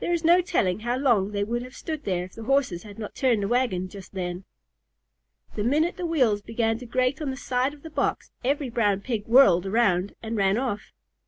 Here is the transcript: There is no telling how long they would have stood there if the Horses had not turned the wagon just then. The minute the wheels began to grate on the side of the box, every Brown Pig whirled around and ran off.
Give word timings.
There 0.00 0.12
is 0.12 0.24
no 0.24 0.40
telling 0.40 0.80
how 0.80 0.96
long 0.96 1.30
they 1.30 1.44
would 1.44 1.62
have 1.62 1.76
stood 1.76 2.02
there 2.02 2.24
if 2.24 2.32
the 2.32 2.42
Horses 2.42 2.82
had 2.82 2.98
not 2.98 3.14
turned 3.14 3.44
the 3.44 3.46
wagon 3.46 3.88
just 3.88 4.12
then. 4.12 4.42
The 5.54 5.62
minute 5.62 5.96
the 5.96 6.04
wheels 6.04 6.42
began 6.42 6.78
to 6.78 6.84
grate 6.86 7.22
on 7.22 7.30
the 7.30 7.36
side 7.36 7.72
of 7.72 7.82
the 7.84 7.88
box, 7.90 8.32
every 8.42 8.70
Brown 8.70 9.02
Pig 9.02 9.24
whirled 9.28 9.64
around 9.64 10.16
and 10.20 10.36
ran 10.36 10.58
off. 10.58 10.90